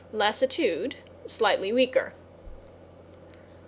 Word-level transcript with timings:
=LASSITUDE= 0.11 0.95
Slightly 1.27 1.71
weaker. 1.71 2.13